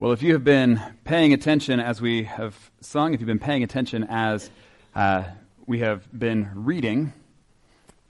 [0.00, 3.64] Well, if you have been paying attention as we have sung, if you've been paying
[3.64, 4.48] attention as
[4.94, 5.24] uh,
[5.66, 7.12] we have been reading,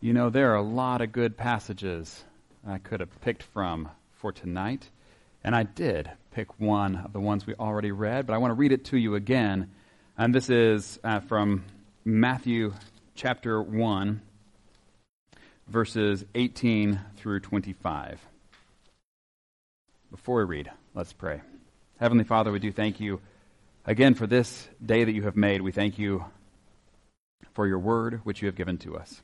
[0.02, 2.24] you know there are a lot of good passages
[2.66, 4.90] I could have picked from for tonight.
[5.42, 8.56] And I did pick one of the ones we already read, but I want to
[8.56, 9.70] read it to you again.
[10.18, 11.64] And this is uh, from
[12.04, 12.74] Matthew
[13.14, 14.20] chapter 1,
[15.68, 18.20] verses 18 through 25.
[20.10, 21.40] Before we read, let's pray.
[21.98, 23.20] Heavenly Father, we do thank you
[23.84, 25.62] again for this day that you have made.
[25.62, 26.24] We thank you
[27.54, 29.20] for your word, which you have given to us.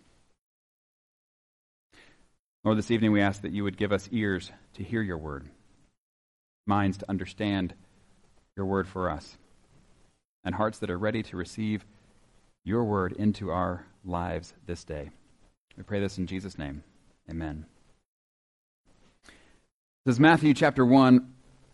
[2.64, 5.46] Lord, this evening we ask that you would give us ears to hear your word,
[6.66, 7.74] minds to understand
[8.56, 9.36] your word for us,
[10.44, 11.84] and hearts that are ready to receive
[12.64, 15.10] your word into our lives this day.
[15.77, 16.82] We pray this in Jesus' name.
[17.30, 17.66] Amen.
[20.04, 21.34] This is Matthew chapter 1,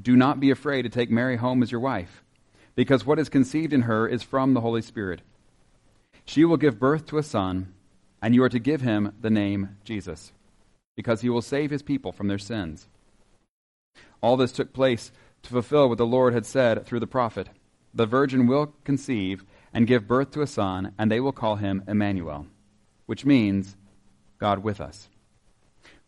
[0.00, 2.22] do not be afraid to take Mary home as your wife,
[2.74, 5.22] because what is conceived in her is from the Holy Spirit.
[6.24, 7.72] She will give birth to a son,
[8.20, 10.32] and you are to give him the name Jesus,
[10.96, 12.88] because he will save his people from their sins.
[14.20, 15.10] All this took place
[15.42, 17.48] to fulfill what the Lord had said through the prophet
[17.94, 21.82] The virgin will conceive and give birth to a son, and they will call him
[21.86, 22.46] Emmanuel,
[23.06, 23.76] which means
[24.38, 25.08] God with us.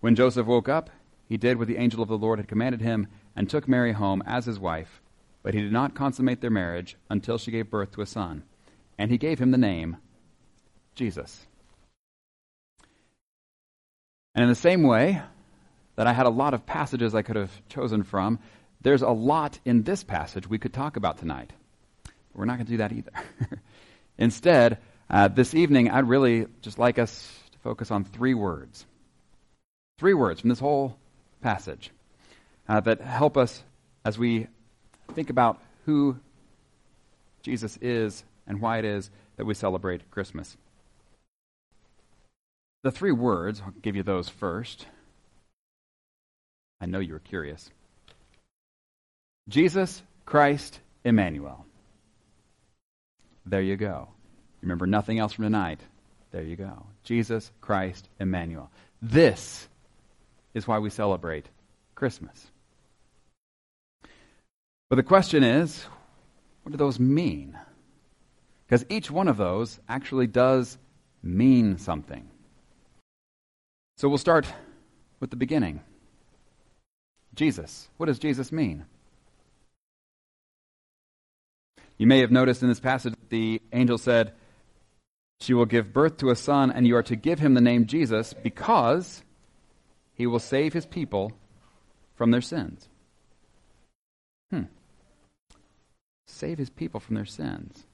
[0.01, 0.91] When Joseph woke up,
[1.29, 4.23] he did what the angel of the Lord had commanded him and took Mary home
[4.27, 5.01] as his wife,
[5.43, 8.43] but he did not consummate their marriage until she gave birth to a son,
[8.99, 9.97] and he gave him the name
[10.95, 11.47] Jesus.
[14.35, 15.23] And in the same way
[15.97, 18.39] that I had a lot of passages I could have chosen from,
[18.81, 21.53] there's a lot in this passage we could talk about tonight.
[22.05, 23.13] But We're not going to do that either.
[24.19, 28.87] Instead, uh, this evening, I'd really just like us to focus on three words.
[29.99, 30.97] Three words from this whole
[31.43, 31.91] passage
[32.71, 33.65] uh, that help us
[34.05, 34.47] as we
[35.15, 36.17] think about who
[37.43, 40.57] Jesus is and why it is that we celebrate Christmas.
[42.85, 44.87] The three words, I'll give you those first.
[46.81, 47.69] I know you were curious.
[49.49, 51.67] Jesus Christ Emmanuel.
[53.47, 54.11] There you go.
[54.63, 55.81] Remember nothing else from tonight.
[56.31, 56.87] There you go.
[57.03, 58.71] Jesus Christ Emmanuel.
[59.03, 59.67] This
[60.55, 61.47] is why we celebrate
[61.97, 62.51] Christmas.
[64.91, 65.87] But the question is,
[66.63, 67.57] what do those mean?
[68.67, 70.79] Because each one of those actually does
[71.23, 72.29] mean something.
[73.99, 74.53] So we'll start
[75.21, 75.81] with the beginning.
[77.37, 77.89] Jesus.
[77.99, 78.85] What does Jesus mean?
[81.97, 84.33] You may have noticed in this passage that the angel said,
[85.41, 87.87] She will give birth to a son, and you are to give him the name
[87.87, 89.23] Jesus because
[90.15, 91.31] he will save his people
[92.17, 92.89] from their sins.
[94.51, 94.65] Hmm
[96.31, 97.85] save his people from their sins.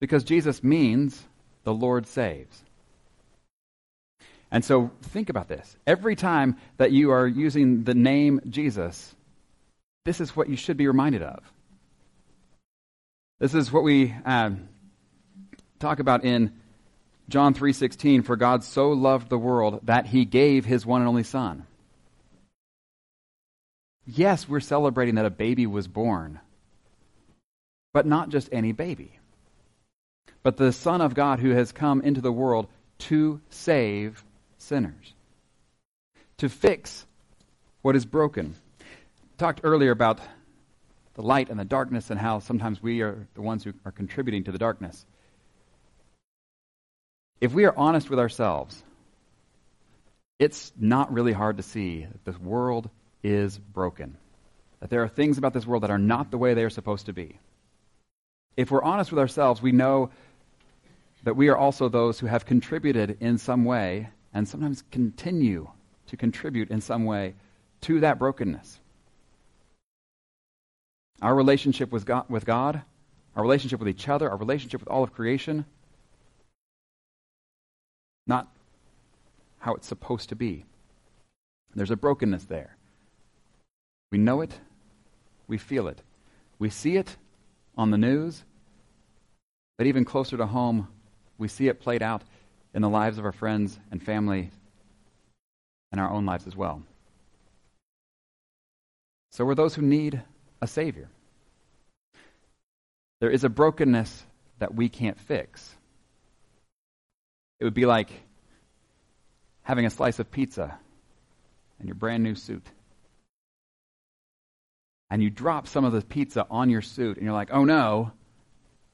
[0.00, 1.24] Because Jesus means
[1.64, 2.62] the Lord saves.
[4.50, 5.76] And so think about this.
[5.86, 9.14] Every time that you are using the name Jesus,
[10.04, 11.40] this is what you should be reminded of.
[13.38, 14.68] This is what we um,
[15.78, 16.52] talk about in
[17.28, 21.24] John 3:16 for God so loved the world that he gave his one and only
[21.24, 21.66] son.
[24.06, 26.40] Yes, we're celebrating that a baby was born,
[27.92, 29.18] but not just any baby,
[30.44, 32.68] but the Son of God who has come into the world
[32.98, 34.22] to save
[34.58, 35.12] sinners,
[36.38, 37.04] to fix
[37.82, 38.54] what is broken.
[39.38, 40.20] Talked earlier about
[41.14, 44.44] the light and the darkness and how sometimes we are the ones who are contributing
[44.44, 45.04] to the darkness.
[47.40, 48.82] If we are honest with ourselves,
[50.38, 52.88] it's not really hard to see that this world
[53.22, 54.16] is broken.
[54.80, 57.06] That there are things about this world that are not the way they are supposed
[57.06, 57.38] to be.
[58.56, 60.10] If we're honest with ourselves, we know
[61.24, 65.68] that we are also those who have contributed in some way and sometimes continue
[66.06, 67.34] to contribute in some way
[67.82, 68.80] to that brokenness.
[71.22, 72.82] Our relationship with God, with God,
[73.34, 75.64] our relationship with each other, our relationship with all of creation,
[78.26, 78.48] not
[79.58, 80.64] how it's supposed to be.
[81.74, 82.75] There's a brokenness there.
[84.10, 84.58] We know it,
[85.48, 86.00] we feel it.
[86.58, 87.16] We see it
[87.76, 88.44] on the news,
[89.76, 90.88] but even closer to home,
[91.38, 92.22] we see it played out
[92.74, 94.50] in the lives of our friends and family
[95.92, 96.82] and our own lives as well.
[99.32, 100.22] So we're those who need
[100.62, 101.08] a Savior.
[103.20, 104.24] There is a brokenness
[104.58, 105.74] that we can't fix.
[107.60, 108.10] It would be like
[109.62, 110.78] having a slice of pizza
[111.78, 112.66] and your brand new suit.
[115.10, 118.12] And you drop some of the pizza on your suit, and you're like, oh no,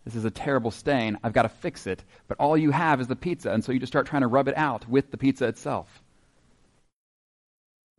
[0.04, 1.18] this is a terrible stain.
[1.22, 2.04] I've got to fix it.
[2.28, 4.48] But all you have is the pizza, and so you just start trying to rub
[4.48, 6.02] it out with the pizza itself.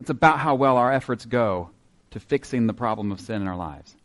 [0.00, 1.70] It's about how well our efforts go
[2.10, 3.96] to fixing the problem of sin in our lives,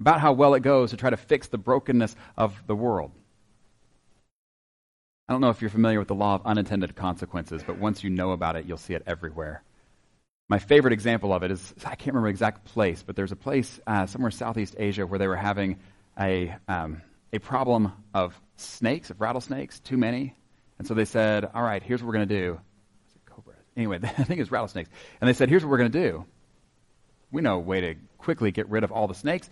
[0.00, 3.12] about how well it goes to try to fix the brokenness of the world.
[5.28, 8.10] I don't know if you're familiar with the law of unintended consequences, but once you
[8.10, 9.62] know about it, you'll see it everywhere.
[10.48, 13.36] My favorite example of it is I can't remember the exact place, but there's a
[13.36, 15.78] place uh, somewhere Southeast Asia where they were having
[16.18, 17.02] a, um,
[17.32, 20.36] a problem of snakes, of rattlesnakes, too many.
[20.78, 22.60] And so they said, all right, here's what we're going to do.
[23.76, 24.88] Anyway, I think it's rattlesnakes.
[25.20, 26.24] And they said, here's what we're going to do.
[27.30, 29.50] We know a way to quickly get rid of all the snakes.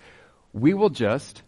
[0.52, 1.42] We will just,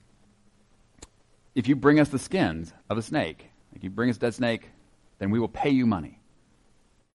[1.55, 4.69] if you bring us the skins of a snake, if you bring us dead snake,
[5.19, 6.21] then we will pay you money.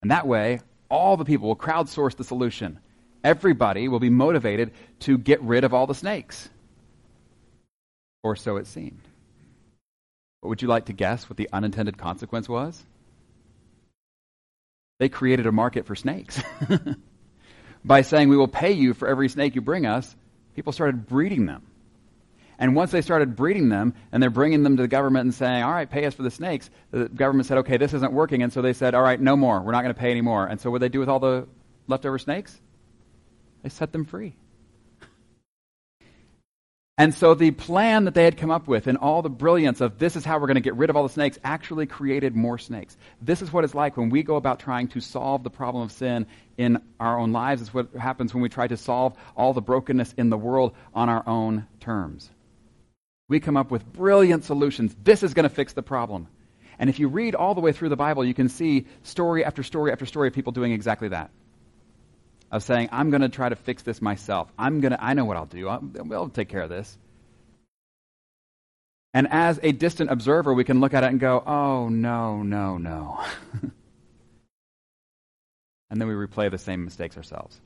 [0.01, 0.61] And that way,
[0.91, 2.77] all the people will crowdsource the solution.
[3.23, 4.71] Everybody will be motivated
[5.01, 6.49] to get rid of all the snakes.
[8.23, 9.01] Or so it seemed.
[10.41, 12.83] But would you like to guess what the unintended consequence was?
[14.99, 16.41] They created a market for snakes.
[17.85, 20.15] By saying, We will pay you for every snake you bring us,
[20.55, 21.63] people started breeding them.
[22.61, 25.63] And once they started breeding them and they're bringing them to the government and saying,
[25.63, 28.43] all right, pay us for the snakes, the government said, okay, this isn't working.
[28.43, 29.59] And so they said, all right, no more.
[29.59, 30.45] We're not going to pay anymore.
[30.45, 31.47] And so what did they do with all the
[31.87, 32.55] leftover snakes?
[33.63, 34.35] They set them free.
[36.99, 39.97] And so the plan that they had come up with and all the brilliance of
[39.97, 42.59] this is how we're going to get rid of all the snakes actually created more
[42.59, 42.95] snakes.
[43.23, 45.91] This is what it's like when we go about trying to solve the problem of
[45.91, 46.27] sin
[46.59, 47.63] in our own lives.
[47.63, 51.09] It's what happens when we try to solve all the brokenness in the world on
[51.09, 52.29] our own terms.
[53.31, 54.93] We come up with brilliant solutions.
[55.05, 56.27] This is going to fix the problem.
[56.77, 59.63] And if you read all the way through the Bible, you can see story after
[59.63, 61.31] story after story of people doing exactly that.
[62.51, 64.51] Of saying, I'm going to try to fix this myself.
[64.59, 65.69] I'm going to, I know what I'll do.
[65.69, 66.97] I'll, will take care of this.
[69.13, 72.77] And as a distant observer, we can look at it and go, oh, no, no,
[72.77, 73.17] no.
[75.89, 77.61] and then we replay the same mistakes ourselves.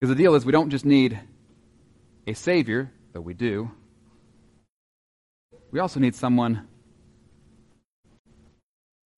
[0.00, 1.20] Because the deal is, we don't just need
[2.26, 3.70] a Savior though we do,
[5.70, 6.66] we also need someone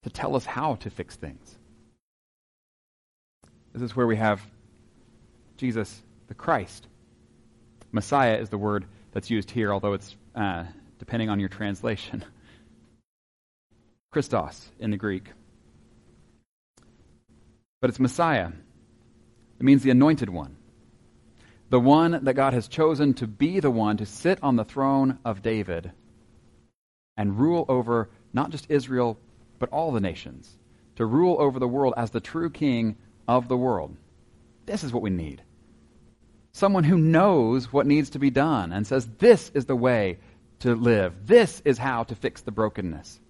[0.03, 1.57] to tell us how to fix things.
[3.73, 4.41] This is where we have
[5.57, 6.87] Jesus the Christ.
[7.93, 10.65] Messiah is the word that's used here, although it's uh,
[10.99, 12.25] depending on your translation.
[14.13, 15.29] Christos in the Greek.
[17.81, 18.49] But it's Messiah.
[19.59, 20.57] It means the anointed one
[21.71, 25.19] the one that God has chosen to be the one to sit on the throne
[25.25, 25.93] of David
[27.17, 29.19] and rule over not just Israel,
[29.59, 30.59] but all the nations,
[30.97, 32.97] to rule over the world as the true king
[33.27, 33.97] of the world.
[34.67, 35.43] This is what we need.
[36.53, 40.19] Someone who knows what needs to be done and says, This is the way
[40.61, 41.27] to live.
[41.27, 43.21] This is how to fix the brokenness.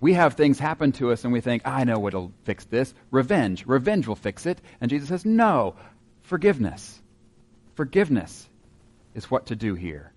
[0.00, 2.94] We have things happen to us and we think, I know what'll fix this.
[3.10, 3.66] Revenge.
[3.66, 4.60] Revenge will fix it.
[4.80, 5.74] And Jesus says, No,
[6.26, 7.00] forgiveness.
[7.74, 8.48] Forgiveness
[9.14, 10.12] is what to do here.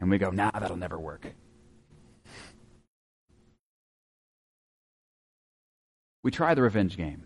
[0.00, 1.26] And we go, nah, that'll never work.
[6.22, 7.24] We try the revenge game.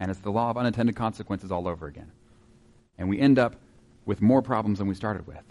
[0.00, 2.10] And it's the law of unintended consequences all over again.
[2.98, 3.56] And we end up
[4.06, 5.42] with more problems than we started with.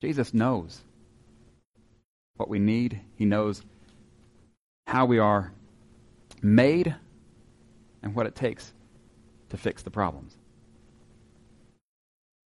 [0.00, 0.80] Jesus knows
[2.36, 3.62] what we need, He knows
[4.86, 5.52] how we are
[6.42, 6.94] made
[8.04, 8.72] and what it takes
[9.48, 10.36] to fix the problems.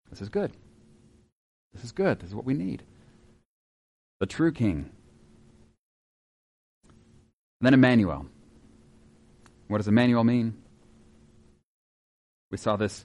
[0.09, 0.53] This is good.
[1.75, 2.21] This is good.
[2.21, 2.85] This is what we need.
[4.21, 4.91] The true king.
[7.61, 8.27] And then Emmanuel.
[9.67, 10.57] What does Emmanuel mean?
[12.51, 13.05] We saw this.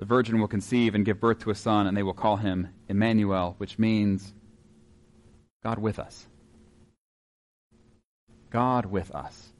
[0.00, 2.68] The virgin will conceive and give birth to a son, and they will call him
[2.88, 4.34] Emmanuel, which means
[5.62, 6.26] God with us.
[8.50, 9.52] God with us.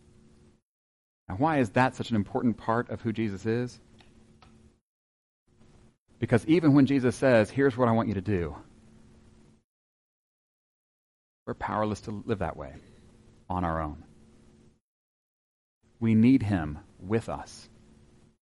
[1.29, 3.79] Now, why is that such an important part of who Jesus is?
[6.19, 8.57] Because even when Jesus says, Here's what I want you to do,
[11.47, 12.75] we're powerless to live that way
[13.49, 14.03] on our own.
[16.01, 17.69] We need Him with us.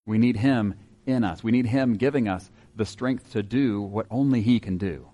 [0.06, 0.74] We need Him
[1.06, 1.42] in us.
[1.42, 5.08] We need Him giving us the strength to do what only He can do,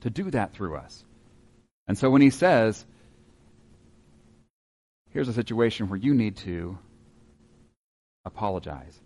[0.00, 1.04] to do that through us.
[1.88, 2.84] And so when He says,
[5.16, 6.76] here's a situation where you need to
[8.26, 9.00] apologize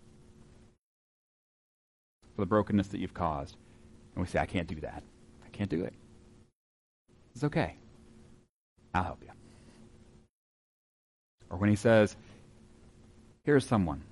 [2.35, 3.55] for the brokenness that you've caused.
[4.13, 5.03] And we say, I can't do that.
[5.45, 5.93] I can't do it.
[7.33, 7.77] It's okay.
[8.93, 9.29] I'll help you.
[11.49, 12.17] Or when he says,
[13.45, 14.03] Here's someone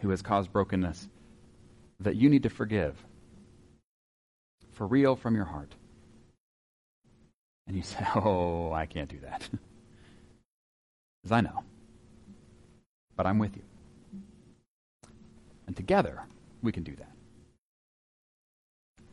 [0.00, 1.08] who has caused brokenness
[2.00, 3.02] that you need to forgive
[4.72, 5.74] for real from your heart.
[7.66, 9.48] And you say, Oh, I can't do that.
[11.24, 11.64] Because I know.
[13.16, 13.62] But I'm with you.
[15.66, 16.20] And together,
[16.62, 17.10] we can do that.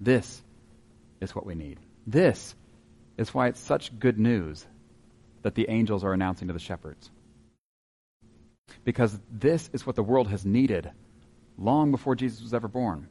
[0.02, 0.44] This
[1.22, 1.80] is what we need.
[2.06, 2.54] This
[3.18, 4.66] is why it's such good news
[5.44, 7.10] that the angels are announcing to the shepherds.
[8.84, 10.92] Because this is what the world has needed
[11.58, 13.08] long before Jesus was ever born.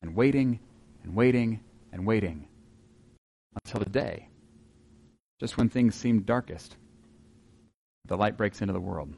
[0.00, 0.60] And waiting
[1.04, 1.60] and waiting
[1.92, 2.48] and waiting
[3.64, 4.28] until the day,
[5.40, 6.74] just when things seemed darkest,
[8.06, 9.14] the light breaks into the world.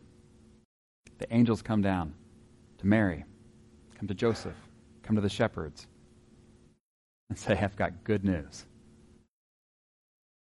[1.19, 2.14] The angels come down
[2.79, 3.25] to Mary,
[3.99, 4.57] come to Joseph,
[5.03, 5.87] come to the shepherds,
[7.29, 8.64] and say, I've got good news.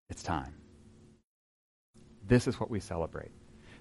[0.10, 0.54] It's time.
[2.28, 3.32] This is what we celebrate.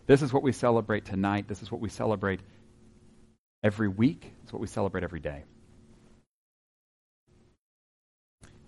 [0.06, 1.46] This is what we celebrate tonight.
[1.48, 2.40] This is what we celebrate
[3.62, 4.32] every week.
[4.42, 5.44] It's what we celebrate every day.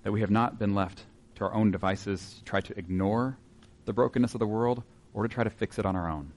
[0.03, 1.03] That we have not been left
[1.37, 3.39] to our own devices to try to ignore
[3.87, 4.83] the brokenness of the world
[5.13, 6.33] or to try to fix it on our own.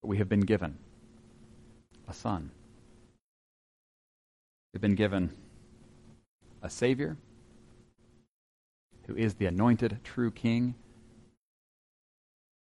[0.00, 0.78] But we have been given
[2.08, 2.50] a son.
[4.72, 5.30] We've been given
[6.62, 7.16] a Savior
[9.06, 10.74] who is the anointed true King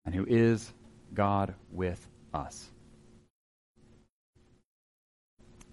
[0.04, 0.72] and who is
[1.14, 2.70] God with us.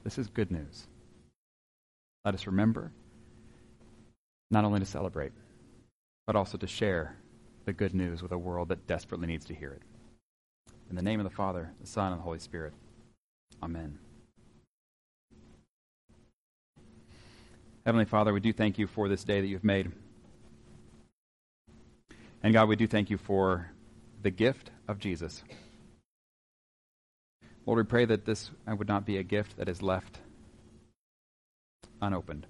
[0.04, 0.88] This is good news.
[2.26, 2.92] Let us remember
[4.52, 5.32] not only to celebrate,
[6.28, 7.16] but also to share
[7.66, 9.82] the good news with a world that desperately needs to hear it.
[10.90, 12.74] In the name of the Father, the Son, and the Holy Spirit.
[13.62, 13.98] Amen.
[17.86, 19.92] Heavenly Father, we do thank you for this day that you've made.
[22.44, 23.72] And God, we do thank you for
[24.22, 25.44] the gift of Jesus.
[27.66, 30.20] Lord, we pray that this would not be a gift that is left
[32.02, 32.46] unopened.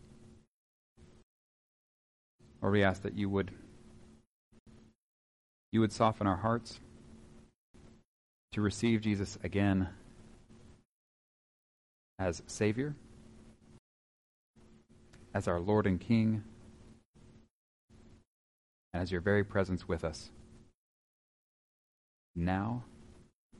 [2.61, 3.51] Or we ask that you would
[5.75, 6.79] you would soften our hearts
[8.53, 9.89] to receive Jesus again
[12.17, 12.95] as Savior,
[15.33, 16.45] as our Lord and King,
[18.93, 20.29] and as your very presence with us
[22.37, 22.85] now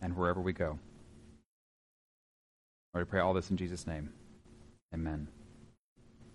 [0.01, 0.79] and wherever we go.
[2.93, 4.13] Lord, we pray all this in Jesus' name.
[4.93, 5.27] Amen.